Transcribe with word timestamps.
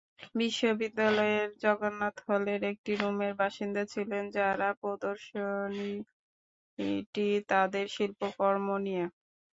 বিশ্ববিদ্যালয়ের 0.35 1.49
জগন্নাথ 1.63 2.15
হলের 2.27 2.61
একটি 2.71 2.91
রুমের 2.95 3.33
বাসিন্দা 3.35 3.83
ছিলেন 3.93 4.23
যাঁরা, 4.35 4.69
প্রদর্শনীটি 4.81 6.07
তাঁদের 7.51 7.85
শিল্পকর্ম 7.95 8.67
নিয়ে। 8.85 9.05